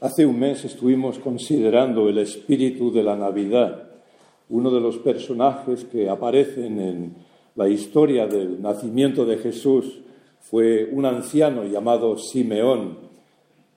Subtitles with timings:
[0.00, 3.88] Hace un mes estuvimos considerando el espíritu de la Navidad,
[4.48, 7.14] uno de los personajes que aparecen en
[7.56, 9.98] la historia del nacimiento de Jesús
[10.40, 12.96] fue un anciano llamado Simeón.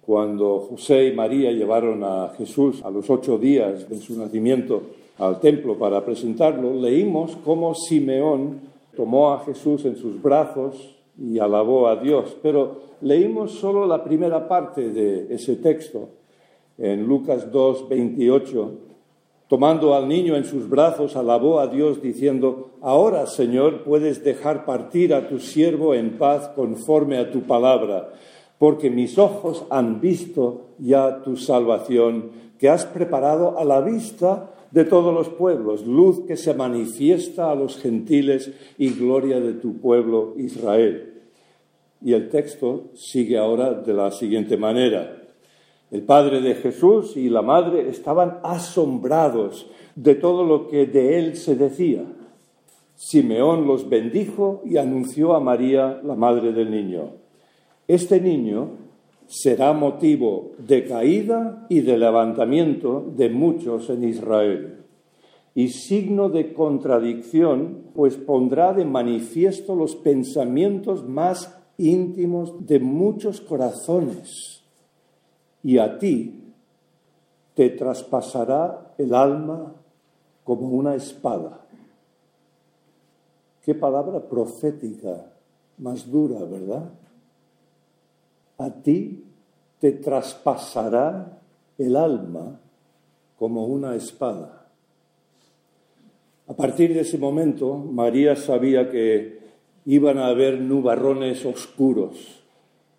[0.06, 4.84] Cuando José y María llevaron a Jesús a los ocho días de su nacimiento
[5.18, 8.60] al templo para presentarlo, leímos cómo Simeón
[8.96, 12.36] tomó a Jesús en sus brazos y alabó a Dios.
[12.42, 16.10] Pero leímos solo la primera parte de ese texto
[16.78, 18.72] en Lucas 2, 28.
[19.48, 25.14] Tomando al niño en sus brazos, alabó a Dios diciendo, Ahora, Señor, puedes dejar partir
[25.14, 28.14] a tu siervo en paz conforme a tu palabra,
[28.58, 34.86] porque mis ojos han visto ya tu salvación, que has preparado a la vista de
[34.86, 40.34] todos los pueblos, luz que se manifiesta a los gentiles y gloria de tu pueblo
[40.38, 41.11] Israel.
[42.02, 45.18] Y el texto sigue ahora de la siguiente manera.
[45.92, 51.36] El padre de Jesús y la madre estaban asombrados de todo lo que de él
[51.36, 52.04] se decía.
[52.96, 57.14] Simeón los bendijo y anunció a María, la madre del niño.
[57.88, 58.70] Este niño
[59.28, 64.82] será motivo de caída y de levantamiento de muchos en Israel
[65.54, 74.62] y signo de contradicción, pues pondrá de manifiesto los pensamientos más íntimos de muchos corazones,
[75.64, 76.54] y a ti
[77.54, 79.74] te traspasará el alma
[80.44, 81.66] como una espada.
[83.64, 85.32] Qué palabra profética
[85.78, 86.90] más dura, ¿verdad?
[88.58, 89.24] A ti
[89.80, 91.40] te traspasará
[91.78, 92.60] el alma
[93.38, 94.68] como una espada.
[96.48, 99.41] A partir de ese momento, María sabía que
[99.86, 102.44] iban a haber nubarrones oscuros,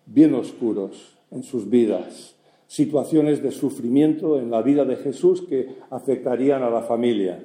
[0.05, 2.35] bien oscuros en sus vidas,
[2.67, 7.43] situaciones de sufrimiento en la vida de Jesús que afectarían a la familia.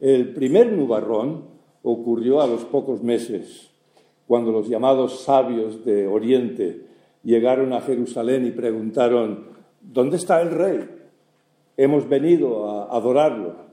[0.00, 1.44] El primer nubarrón
[1.82, 3.70] ocurrió a los pocos meses,
[4.26, 6.86] cuando los llamados sabios de Oriente
[7.24, 9.46] llegaron a Jerusalén y preguntaron,
[9.80, 10.88] ¿dónde está el rey?
[11.76, 13.67] Hemos venido a adorarlo.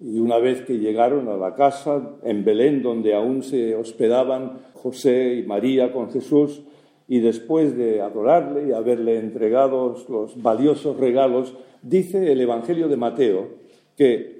[0.00, 5.34] Y una vez que llegaron a la casa en Belén, donde aún se hospedaban José
[5.34, 6.62] y María con Jesús,
[7.08, 13.48] y después de adorarle y haberle entregado los valiosos regalos, dice el Evangelio de Mateo
[13.96, 14.38] que,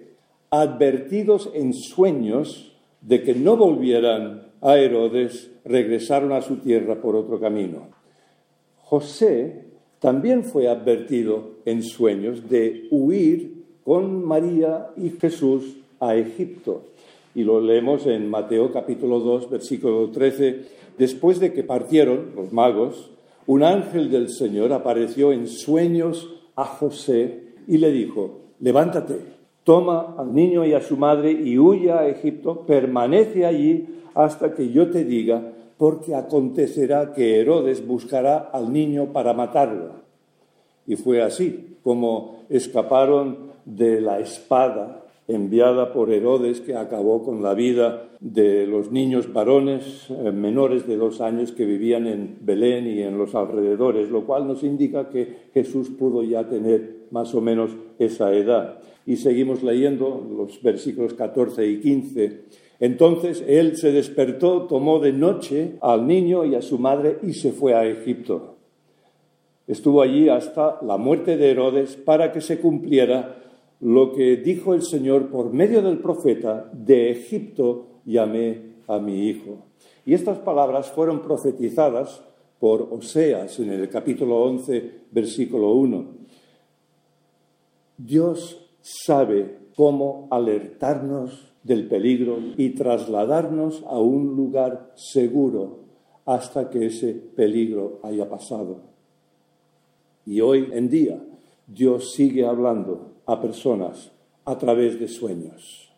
[0.50, 7.40] advertidos en sueños de que no volvieran a Herodes, regresaron a su tierra por otro
[7.40, 7.88] camino.
[8.76, 9.64] José
[9.98, 13.57] también fue advertido en sueños de huir
[13.88, 16.82] con María y Jesús a Egipto.
[17.34, 20.60] Y lo leemos en Mateo capítulo 2, versículo 13.
[20.98, 23.08] Después de que partieron los magos,
[23.46, 29.20] un ángel del Señor apareció en sueños a José y le dijo, levántate,
[29.64, 34.68] toma al niño y a su madre y huye a Egipto, permanece allí hasta que
[34.68, 40.07] yo te diga, porque acontecerá que Herodes buscará al niño para matarlo.
[40.88, 47.52] Y fue así como escaparon de la espada enviada por Herodes que acabó con la
[47.52, 53.02] vida de los niños varones eh, menores de dos años que vivían en Belén y
[53.02, 57.70] en los alrededores, lo cual nos indica que Jesús pudo ya tener más o menos
[57.98, 58.78] esa edad.
[59.04, 62.40] Y seguimos leyendo los versículos 14 y 15.
[62.80, 67.52] Entonces él se despertó, tomó de noche al niño y a su madre y se
[67.52, 68.57] fue a Egipto.
[69.68, 73.36] Estuvo allí hasta la muerte de Herodes para que se cumpliera
[73.80, 79.66] lo que dijo el Señor por medio del profeta, de Egipto llamé a mi hijo.
[80.06, 82.22] Y estas palabras fueron profetizadas
[82.58, 86.06] por Oseas en el capítulo 11, versículo 1.
[87.98, 95.80] Dios sabe cómo alertarnos del peligro y trasladarnos a un lugar seguro
[96.24, 98.87] hasta que ese peligro haya pasado.
[100.28, 101.18] Y hoy en día
[101.66, 104.12] Dios sigue hablando a personas
[104.44, 105.90] a través de sueños.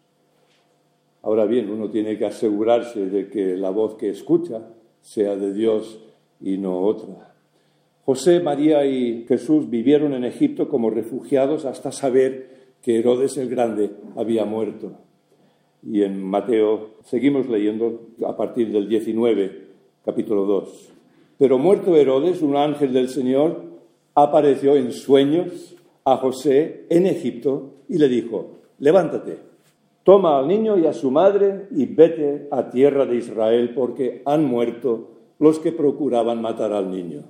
[1.22, 4.68] Ahora bien, uno tiene que asegurarse de que la voz que escucha
[5.00, 6.00] sea de Dios
[6.40, 7.34] y no otra.
[8.04, 12.50] José, María y Jesús vivieron en Egipto como refugiados hasta saber
[12.82, 14.92] que Herodes el Grande había muerto.
[15.82, 19.66] Y en Mateo seguimos leyendo a partir del 19,
[20.04, 20.92] capítulo 2.
[21.36, 23.69] Pero muerto Herodes, un ángel del Señor
[24.22, 29.38] apareció en sueños a José en Egipto y le dijo, levántate,
[30.02, 34.44] toma al niño y a su madre y vete a tierra de Israel porque han
[34.44, 37.24] muerto los que procuraban matar al niño.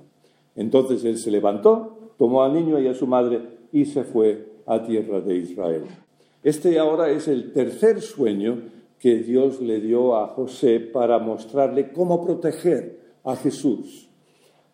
[0.55, 3.41] Entonces él se levantó, tomó al niño y a su madre
[3.71, 5.83] y se fue a tierra de Israel.
[6.43, 8.63] Este ahora es el tercer sueño
[8.99, 14.09] que Dios le dio a José para mostrarle cómo proteger a Jesús.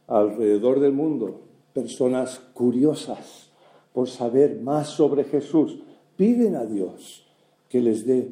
[0.08, 1.46] Alrededor del mundo,
[1.77, 3.51] personas curiosas
[3.94, 5.77] por saber más sobre Jesús
[6.15, 7.24] piden a Dios
[7.69, 8.31] que les dé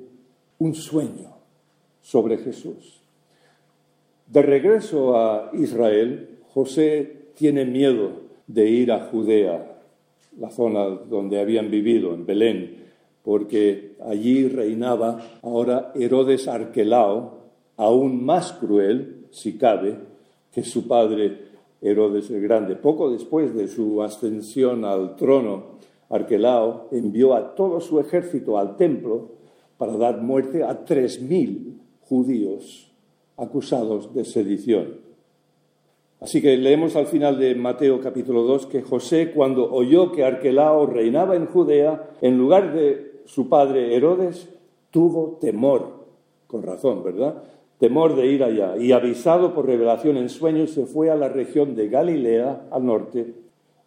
[0.57, 1.29] un sueño
[2.01, 3.01] sobre Jesús.
[4.25, 8.13] De regreso a Israel, José tiene miedo
[8.47, 9.77] de ir a Judea,
[10.39, 12.77] la zona donde habían vivido, en Belén,
[13.23, 17.41] porque allí reinaba ahora Herodes Arquelao,
[17.77, 19.99] aún más cruel, si cabe,
[20.51, 22.75] que su padre Herodes el Grande.
[22.75, 25.75] Poco después de su ascensión al trono,
[26.09, 29.29] Arquelao envió a todo su ejército al templo
[29.77, 32.91] para dar muerte a tres mil judíos
[33.37, 35.05] acusados de sedición.
[36.21, 40.85] Así que leemos al final de Mateo capítulo 2 que José, cuando oyó que Arquelao
[40.85, 44.49] reinaba en Judea, en lugar de su padre Herodes,
[44.91, 46.05] tuvo temor,
[46.47, 47.43] con razón, ¿verdad?
[47.79, 48.77] Temor de ir allá.
[48.77, 53.33] Y avisado por revelación en sueños, se fue a la región de Galilea, al norte,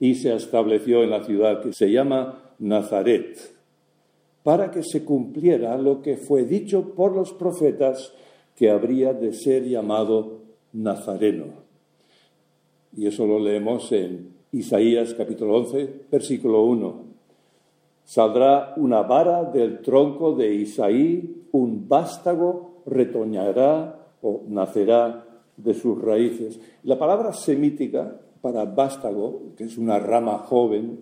[0.01, 3.37] y se estableció en la ciudad que se llama Nazaret,
[4.43, 8.13] para que se cumpliera lo que fue dicho por los profetas
[8.55, 10.43] que habría de ser llamado
[10.73, 11.47] Nazareno.
[12.97, 17.05] Y eso lo leemos en Isaías capítulo 11, versículo 1.
[18.05, 25.25] Saldrá una vara del tronco de Isaí, un vástago retoñará o nacerá
[25.57, 26.61] de sus raíces.
[26.83, 31.01] La palabra semítica para vástago, que es una rama joven,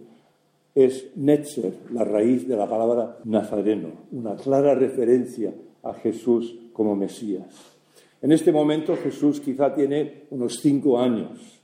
[0.75, 7.77] es netzer, la raíz de la palabra nazareno, una clara referencia a Jesús como Mesías.
[8.21, 11.61] En este momento Jesús quizá tiene unos cinco años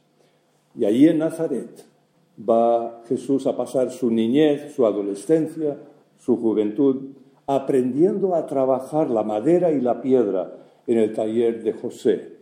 [0.78, 1.84] y allí en Nazaret
[2.38, 5.76] va Jesús a pasar su niñez, su adolescencia,
[6.18, 7.10] su juventud,
[7.46, 10.52] aprendiendo a trabajar la madera y la piedra
[10.86, 12.32] en el taller de José.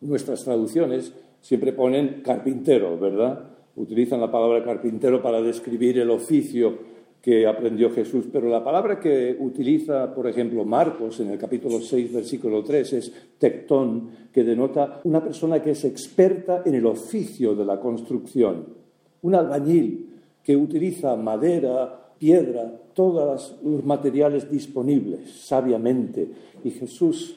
[0.00, 3.40] Nuestras traducciones siempre ponen carpintero, ¿verdad?
[3.76, 6.94] Utilizan la palabra carpintero para describir el oficio
[7.24, 12.12] que aprendió Jesús, pero la palabra que utiliza, por ejemplo, Marcos en el capítulo 6,
[12.12, 17.64] versículo 3 es tectón, que denota una persona que es experta en el oficio de
[17.64, 18.66] la construcción,
[19.22, 20.10] un albañil
[20.42, 26.26] que utiliza madera, piedra, todos los materiales disponibles sabiamente.
[26.64, 27.36] Y Jesús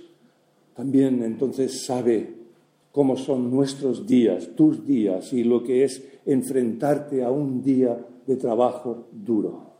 [0.77, 2.35] también entonces sabe
[2.93, 8.37] cómo son nuestros días, tus días, y lo que es enfrentarte a un día de
[8.37, 9.73] trabajo duro.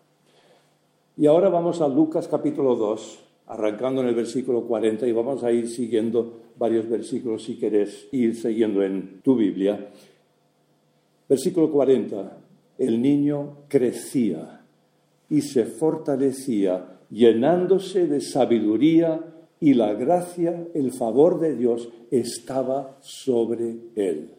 [1.15, 5.53] Y ahora vamos a Lucas capítulo 2, arrancando en el versículo 40 y vamos a
[5.53, 9.87] ir siguiendo varios versículos si querés ir siguiendo en tu Biblia.
[11.29, 12.39] Versículo 40,
[12.79, 14.57] el niño crecía
[15.29, 23.77] y se fortalecía llenándose de sabiduría y la gracia, el favor de Dios estaba sobre
[23.95, 24.31] él.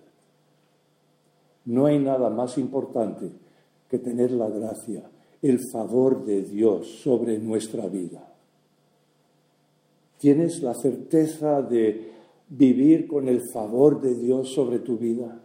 [1.65, 3.31] No hay nada más importante
[3.91, 5.03] que tener la gracia
[5.43, 8.33] el favor de Dios sobre nuestra vida.
[10.19, 12.11] ¿Tienes la certeza de
[12.49, 15.41] vivir con el favor de Dios sobre tu vida?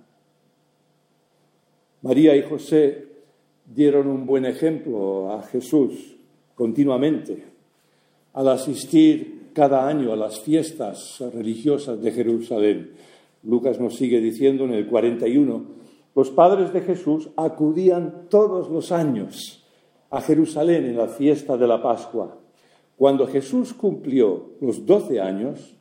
[2.02, 3.13] María y José
[3.74, 6.16] dieron un buen ejemplo a Jesús
[6.56, 7.44] continuamente
[8.34, 12.92] al asistir cada año a las fiestas religiosas de Jerusalén.
[13.44, 15.66] Lucas nos sigue diciendo en el 41,
[16.16, 19.64] los padres de Jesús acudían todos los años
[20.10, 22.38] a Jerusalén en la fiesta de la Pascua.
[22.98, 25.76] Cuando Jesús cumplió los doce años,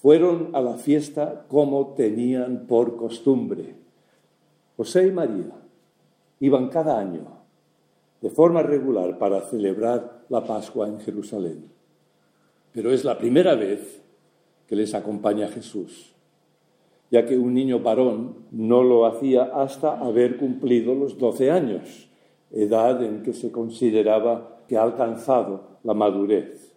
[0.00, 3.74] fueron a la fiesta como tenían por costumbre.
[4.76, 5.61] José y María
[6.42, 7.22] iban cada año
[8.20, 11.70] de forma regular para celebrar la Pascua en Jerusalén.
[12.72, 14.02] Pero es la primera vez
[14.66, 16.12] que les acompaña Jesús,
[17.12, 22.08] ya que un niño varón no lo hacía hasta haber cumplido los doce años
[22.50, 26.74] edad en que se consideraba que ha alcanzado la madurez.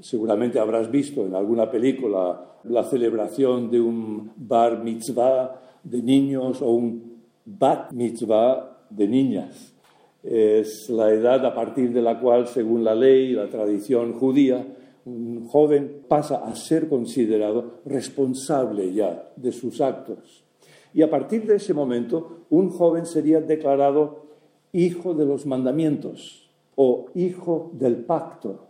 [0.00, 6.70] Seguramente habrás visto en alguna película la celebración de un bar mitzvah de niños o
[6.70, 9.74] un bat mitzvah de niñas.
[10.22, 14.66] Es la edad a partir de la cual, según la ley y la tradición judía,
[15.04, 20.44] un joven pasa a ser considerado responsable ya de sus actos.
[20.92, 24.26] Y a partir de ese momento, un joven sería declarado
[24.72, 28.66] hijo de los mandamientos o hijo del pacto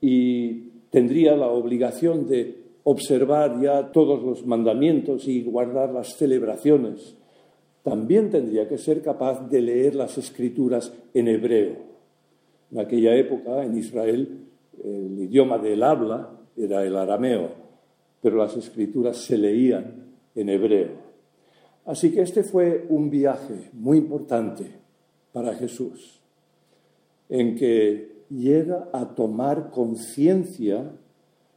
[0.00, 7.16] y tendría la obligación de observar ya todos los mandamientos y guardar las celebraciones.
[7.82, 11.76] También tendría que ser capaz de leer las escrituras en hebreo.
[12.70, 14.46] En aquella época, en Israel,
[14.84, 17.50] el idioma del habla era el arameo,
[18.20, 21.10] pero las escrituras se leían en hebreo.
[21.84, 24.66] Así que este fue un viaje muy importante
[25.32, 26.20] para Jesús,
[27.28, 30.92] en que llega a tomar conciencia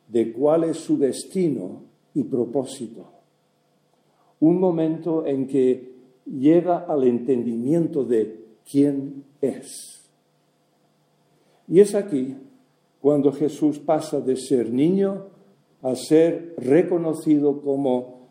[0.08, 3.10] de cuál es su destino y propósito.
[4.40, 5.93] Un momento en que
[6.26, 8.40] llega al entendimiento de
[8.70, 10.10] quién es.
[11.68, 12.36] Y es aquí
[13.02, 15.28] cuando Jesús pasa de ser niño
[15.82, 18.30] a ser reconocido como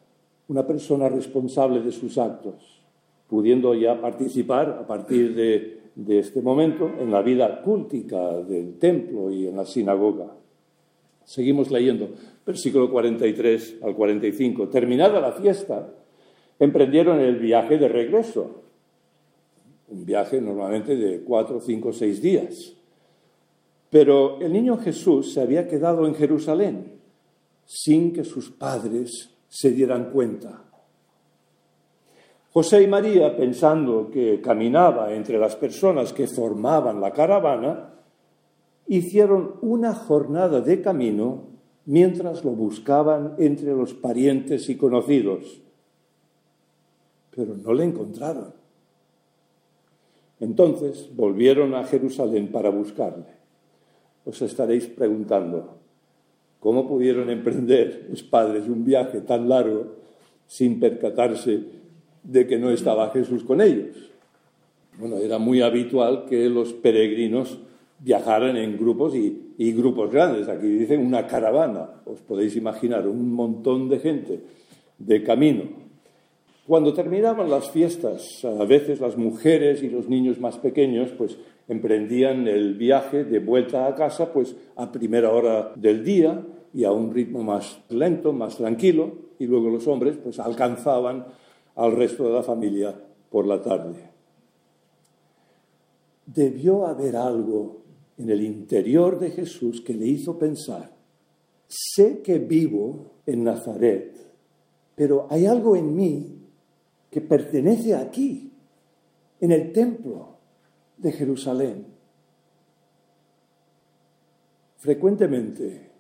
[0.49, 2.83] una persona responsable de sus actos,
[3.29, 5.79] pudiendo ya participar a partir de,
[6.19, 10.35] este momento en la vida cúltica del templo y en la sinagoga.
[11.25, 12.09] Seguimos leyendo,
[12.47, 14.69] versículo 43 al 45.
[14.69, 15.87] Terminada la fiesta,
[16.63, 18.63] emprendieron el viaje de regreso.
[19.89, 22.75] Un viaje normalmente de cuatro, cinco, seis días.
[23.91, 27.01] Pero el niño Jesús se había quedado en Jerusalén
[27.65, 30.63] sin que sus padres se dieran cuenta.
[32.53, 37.95] José y María, pensando que caminaba entre las personas que formaban la caravana,
[38.87, 41.49] hicieron una jornada de camino
[41.87, 45.63] mientras lo buscaban entre los parientes y conocidos,
[47.35, 48.53] pero no le encontraron.
[50.41, 53.27] Entonces volvieron a Jerusalén para buscarle.
[54.25, 55.79] Os estaréis preguntando,
[56.61, 59.97] ¿cómo pudieron emprender los padres un viaje tan largo
[60.47, 61.61] sin percatarse
[62.23, 64.11] de que no estaba Jesús con ellos?
[64.99, 67.59] Bueno, era muy habitual que los peregrinos
[68.01, 70.49] viajaran en grupos y, grupos grandes.
[70.49, 74.41] Aquí dicen una caravana, os podéis imaginar, un montón de gente
[74.99, 75.63] de camino.
[76.67, 82.47] Cuando terminaban las fiestas, a veces las mujeres y los niños más pequeños pues emprendían
[82.47, 87.13] el viaje de vuelta a casa pues a primera hora del día y a un
[87.13, 91.27] ritmo más lento, más tranquilo, y luego los hombres pues alcanzaban
[91.75, 92.95] al resto de la familia
[93.29, 94.11] por la tarde.
[96.27, 97.83] Debió haber algo
[98.17, 100.93] en el interior de Jesús que le hizo pensar,
[101.67, 104.17] sé que vivo en Nazaret,
[104.95, 106.42] pero hay algo en mí
[107.13, 108.51] que pertenece aquí,
[109.41, 110.39] en el templo
[110.97, 111.87] de Jerusalén.
[114.79, 115.91] Frecuentemente,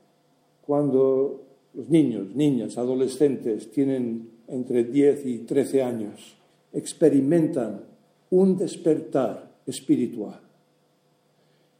[0.64, 1.42] cuando
[1.74, 6.36] los niños, niñas, adolescentes tienen entre 10 y 13 años,
[6.72, 7.84] experimentan
[8.30, 10.40] un despertar espiritual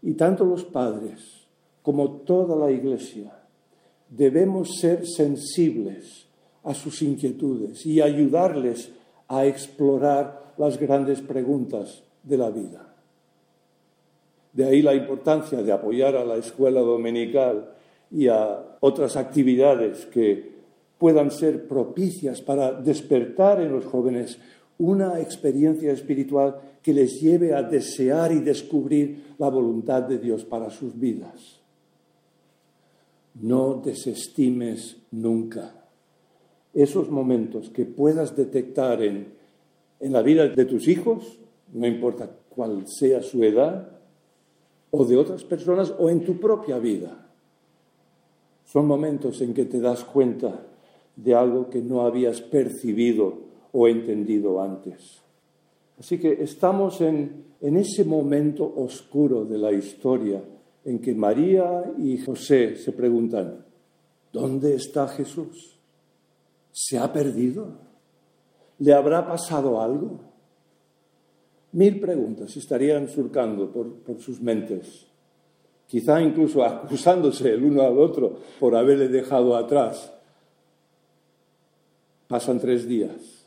[0.03, 1.47] y tanto los padres
[1.83, 3.33] como toda la Iglesia
[4.11, 6.27] debemos ser sensibles
[6.65, 8.93] a sus inquietudes y ayudarles
[9.29, 12.95] a explorar las grandes preguntas de la vida.
[14.52, 17.71] De ahí la importancia de apoyar a la escuela dominical
[18.11, 20.52] y a otras actividades que
[20.99, 24.38] puedan ser propicias para despertar en los jóvenes
[24.79, 30.71] una experiencia espiritual que les lleve a desear y descubrir la voluntad de Dios para
[30.71, 31.61] sus vidas.
[33.35, 35.82] No desestimes nunca
[36.75, 39.35] esos momentos que puedas detectar en,
[40.00, 41.38] en la vida de tus hijos,
[41.73, 43.88] no importa cuál sea su edad,
[44.91, 47.31] o de otras personas, o en tu propia vida.
[48.67, 50.67] Son momentos en que te das cuenta
[51.17, 53.38] de algo que no habías percibido
[53.73, 55.23] o entendido antes.
[55.99, 60.43] Así que estamos en, en ese momento oscuro de la historia
[60.85, 63.64] en que María y José se preguntan,
[64.33, 65.79] ¿dónde está Jesús?
[66.73, 67.69] ¿Se ha perdido?
[68.79, 70.21] ¿Le habrá pasado algo?
[71.73, 75.07] Mil preguntas estarían surcando por, sus mentes,
[75.87, 80.12] quizá incluso acusándose el uno al otro por haberle dejado atrás.
[82.29, 83.47] Pasan tres días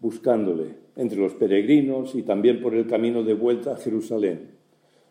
[0.00, 4.52] buscándole entre los peregrinos y también por el camino de vuelta a Jerusalén.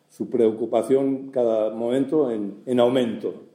[0.10, 3.49] Su preocupación cada momento en, aumento.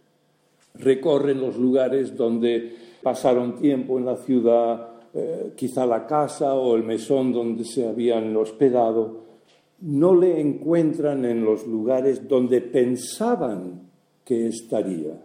[0.74, 6.82] Recorren los lugares donde pasaron tiempo en la ciudad, eh, quizá la casa o el
[6.82, 9.22] mesón donde se habían hospedado.
[9.80, 13.90] No le encuentran en los lugares donde pensaban
[14.24, 15.24] que estaría,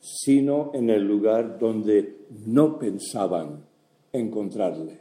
[0.00, 3.64] sino en el lugar donde no pensaban
[4.12, 5.00] encontrarle.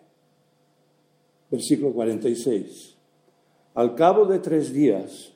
[1.50, 2.96] Versículo 46.
[3.74, 5.34] Al cabo de tres días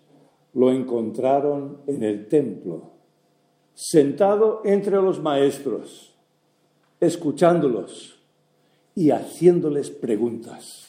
[0.54, 2.95] lo encontraron en el templo,
[3.76, 6.16] sentado entre los maestros,
[7.00, 8.20] escuchándolos
[8.96, 10.82] y haciéndoles preguntas.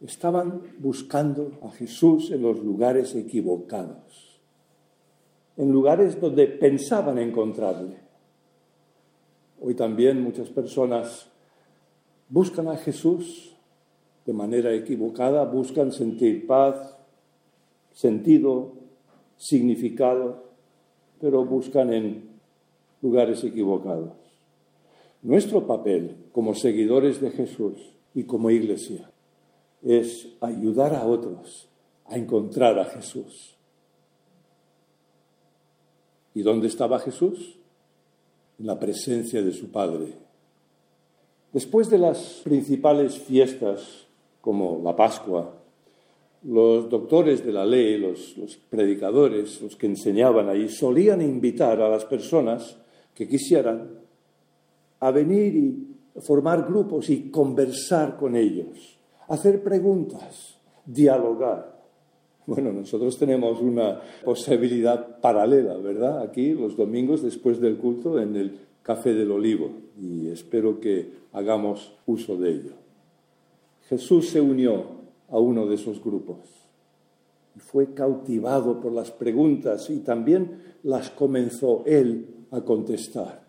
[0.00, 4.38] estaban buscando a Jesús en los lugares equivocados,
[5.56, 7.96] en lugares donde pensaban encontrarle.
[9.62, 11.30] Hoy también muchas personas
[12.28, 13.56] buscan a Jesús
[14.26, 16.98] de manera equivocada, buscan sentir paz,
[17.92, 18.72] sentido,
[19.38, 20.43] significado,
[21.20, 22.28] pero buscan en
[23.02, 24.12] lugares equivocados.
[25.22, 29.10] Nuestro papel como seguidores de Jesús y como iglesia
[29.82, 31.68] es ayudar a otros
[32.06, 33.56] a encontrar a Jesús.
[36.34, 37.58] ¿Y dónde estaba Jesús?
[38.58, 40.14] En la presencia de su Padre.
[41.52, 44.06] Después de las principales fiestas,
[44.40, 45.54] como la Pascua,
[46.44, 48.36] los doctores de la ley, los,
[48.68, 52.76] predicadores, los que enseñaban ahí, solían invitar a las personas
[53.14, 53.98] que quisieran
[55.00, 58.98] a venir y formar grupos y conversar con ellos,
[59.28, 61.74] hacer preguntas, dialogar.
[62.46, 66.20] Bueno, nosotros tenemos una posibilidad paralela, ¿verdad?
[66.20, 71.94] Aquí los domingos después del culto en el Café del Olivo y espero que hagamos
[72.04, 72.72] uso de ello.
[73.88, 74.93] Jesús se unió
[75.34, 76.38] a uno de esos grupos.
[77.56, 83.42] Fue cautivado por las preguntas y también las comenzó él a contestar.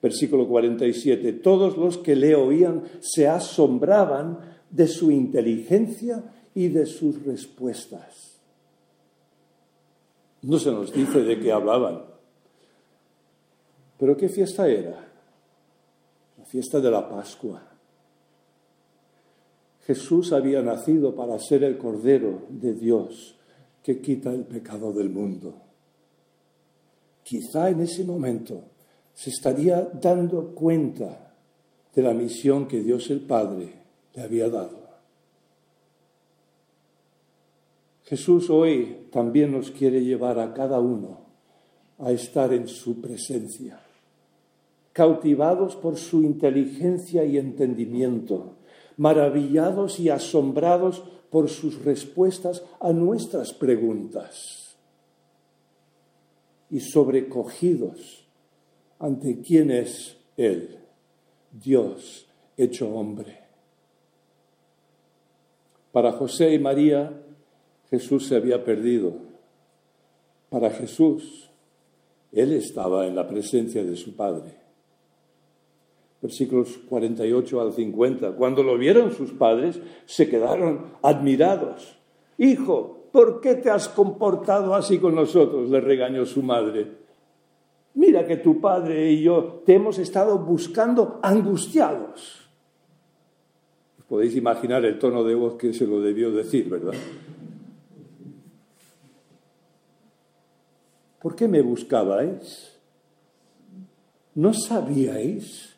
[0.00, 1.32] Versículo 47.
[1.34, 4.38] Todos los que le oían se asombraban
[4.70, 6.22] de su inteligencia
[6.54, 8.40] y de sus respuestas.
[10.42, 12.04] No se nos dice de qué hablaban.
[13.98, 15.08] Pero ¿qué fiesta era?
[16.38, 17.71] La fiesta de la Pascua.
[19.86, 23.36] Jesús había nacido para ser el Cordero de Dios
[23.82, 25.54] que quita el pecado del mundo.
[27.24, 28.62] Quizá en ese momento
[29.12, 31.34] se estaría dando cuenta
[31.94, 33.74] de la misión que Dios el Padre
[34.14, 34.82] le había dado.
[38.04, 41.20] Jesús hoy también nos quiere llevar a cada uno
[41.98, 43.80] a estar en su presencia,
[44.92, 48.56] cautivados por su inteligencia y entendimiento
[48.96, 54.76] maravillados y asombrados por sus respuestas a nuestras preguntas
[56.70, 58.26] y sobrecogidos
[58.98, 60.78] ante quién es Él,
[61.50, 62.26] Dios
[62.56, 63.40] hecho hombre.
[65.92, 67.12] Para José y María,
[67.90, 69.14] Jesús se había perdido.
[70.48, 71.50] Para Jesús,
[72.30, 74.61] Él estaba en la presencia de su Padre
[76.22, 78.32] versículos 48 al 50.
[78.36, 81.98] Cuando lo vieron sus padres, se quedaron admirados.
[82.38, 85.68] Hijo, ¿por qué te has comportado así con nosotros?
[85.68, 87.02] le regañó su madre.
[87.94, 92.48] Mira que tu padre y yo te hemos estado buscando angustiados.
[94.08, 96.94] Podéis imaginar el tono de voz que se lo debió decir, ¿verdad?
[101.20, 102.78] ¿Por qué me buscabais?
[104.34, 105.71] ¿No sabíais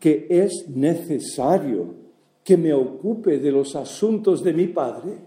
[0.00, 1.94] que es necesario
[2.42, 5.18] que me ocupe de los asuntos de mi Padre.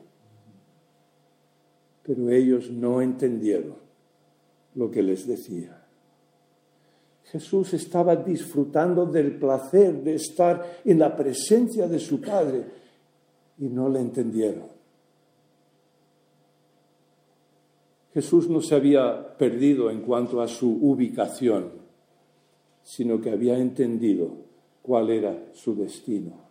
[2.02, 3.76] Pero ellos no entendieron
[4.76, 5.80] lo que les decía.
[7.26, 12.66] Jesús estaba disfrutando del placer de estar en la presencia de su Padre
[13.60, 14.74] y no le entendieron.
[18.14, 21.72] Jesús no se había perdido en cuanto a su ubicación,
[22.84, 24.53] sino que había entendido
[24.84, 26.44] cuál era su destino.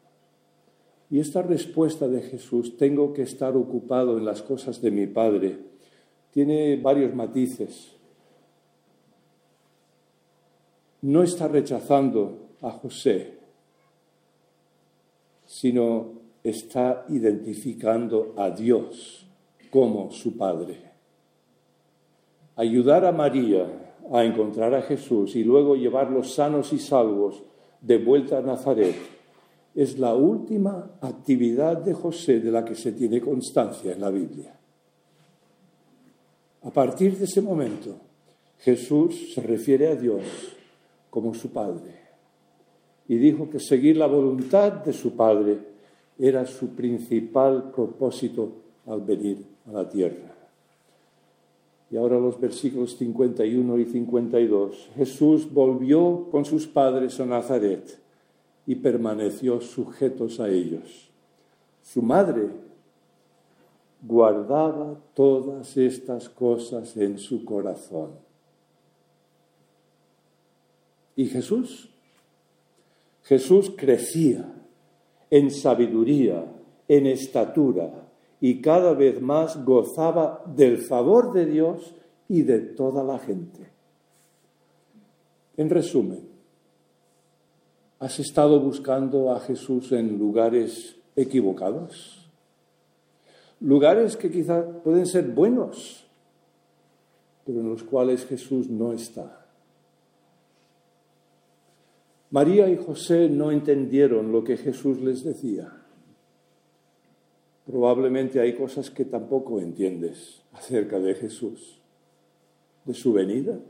[1.10, 5.58] Y esta respuesta de Jesús, tengo que estar ocupado en las cosas de mi Padre,
[6.32, 7.92] tiene varios matices.
[11.02, 13.38] No está rechazando a José,
[15.44, 19.26] sino está identificando a Dios
[19.70, 20.78] como su Padre.
[22.56, 23.66] Ayudar a María
[24.10, 27.42] a encontrar a Jesús y luego llevarlos sanos y salvos
[27.82, 28.94] de vuelta a Nazaret
[29.74, 34.54] es la última actividad de José de la que se tiene constancia en la Biblia.
[36.62, 37.96] A partir de ese momento,
[38.58, 40.22] Jesús se refiere a Dios
[41.10, 42.00] como su Padre
[43.08, 45.58] y dijo que seguir la voluntad de su Padre
[46.18, 48.52] era su principal propósito
[48.86, 50.41] al venir a la tierra.
[51.92, 54.90] Y ahora los versículos 51 y 52.
[54.96, 57.98] Jesús volvió con sus padres a Nazaret
[58.66, 61.10] y permaneció sujetos a ellos.
[61.82, 62.48] Su madre
[64.00, 68.12] guardaba todas estas cosas en su corazón.
[71.14, 71.90] ¿Y Jesús?
[73.24, 74.50] Jesús crecía
[75.28, 76.42] en sabiduría,
[76.88, 78.08] en estatura
[78.42, 81.94] y cada vez más gozaba del favor de Dios
[82.26, 83.70] y de toda la gente.
[85.56, 86.28] En resumen,
[88.00, 92.28] ¿has estado buscando a Jesús en lugares equivocados?
[93.60, 96.04] Lugares que quizá pueden ser buenos,
[97.46, 99.46] pero en los cuales Jesús no está.
[102.32, 105.81] María y José no entendieron lo que Jesús les decía.
[107.66, 111.80] Probablemente hay cosas que tampoco entiendes acerca de Jesús,
[112.84, 113.60] de su venida,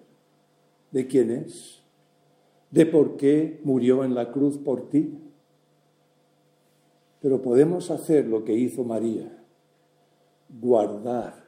[0.91, 1.83] de quién es,
[2.71, 5.19] de por qué murió en la cruz por ti.
[7.21, 9.45] Pero podemos hacer lo que hizo María,
[10.61, 11.45] guardar,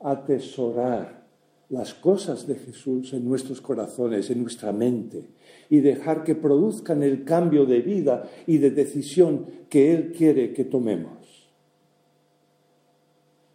[0.00, 1.24] atesorar
[1.70, 5.24] las cosas de Jesús en nuestros corazones, en nuestra mente,
[5.70, 10.64] y dejar que produzcan el cambio de vida y de decisión que Él quiere que
[10.64, 11.23] tomemos.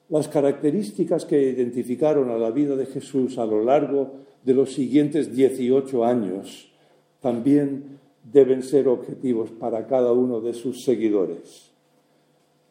[0.09, 4.11] Las características que identificaron a la vida de Jesús a lo largo
[4.43, 6.71] de los siguientes 18 años
[7.21, 11.71] también deben ser objetivos para cada uno de sus seguidores.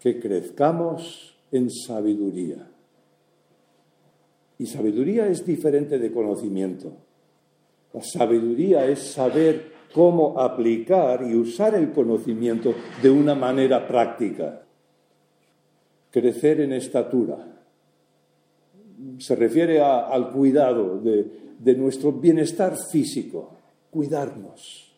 [0.01, 2.71] Que crezcamos en sabiduría.
[4.59, 6.93] Y sabiduría es diferente de conocimiento.
[7.93, 14.65] La sabiduría es saber cómo aplicar y usar el conocimiento de una manera práctica
[16.11, 17.65] crecer en estatura.
[19.19, 23.51] Se refiere al cuidado de, de nuestro bienestar físico,
[23.91, 24.93] cuidarnos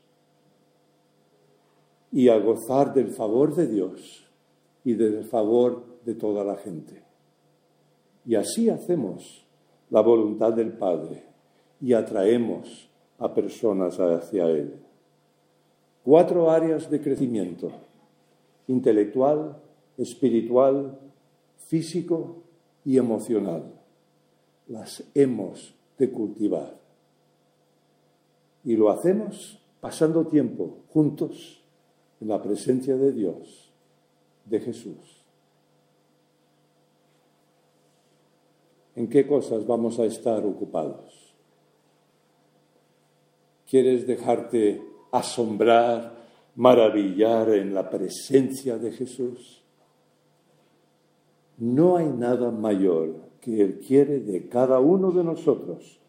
[2.12, 4.26] y a gozar del favor de Dios
[4.84, 7.02] y del favor de toda la gente.
[8.24, 9.46] Y así hacemos
[9.90, 11.24] la voluntad del Padre
[11.80, 14.74] y atraemos a personas hacia Él.
[16.04, 17.70] Cuatro áreas de crecimiento,
[18.66, 19.56] intelectual,
[20.00, 20.98] espiritual,
[21.56, 22.42] físico
[22.84, 23.74] y emocional.
[24.66, 26.78] Las hemos de cultivar.
[28.64, 31.62] Y lo hacemos pasando tiempo juntos
[32.20, 33.70] en la presencia de Dios,
[34.46, 35.24] de Jesús.
[38.96, 41.34] ¿En qué cosas vamos a estar ocupados?
[43.68, 44.82] ¿Quieres dejarte
[45.12, 46.16] asombrar,
[46.56, 49.59] maravillar en la presencia de Jesús?
[51.60, 56.00] No hay nada mayor que Él quiere de cada uno de nosotros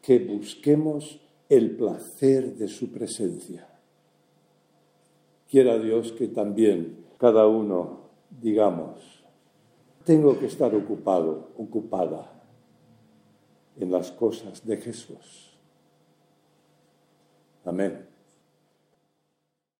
[0.00, 3.66] que busquemos el placer de su presencia.
[5.50, 9.24] Quiera Dios que también cada uno digamos,
[10.04, 12.30] tengo que estar ocupado, ocupada
[13.76, 15.56] en las cosas de Jesús.
[17.64, 18.06] Amén.